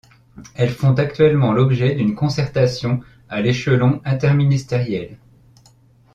Elles 0.55 0.71
font 0.73 0.93
actuellement 0.95 1.53
l’objet 1.53 1.93
d’une 1.93 2.15
concertation 2.15 3.01
à 3.29 3.39
l’échelon 3.39 4.01
interministériel. 4.03 5.19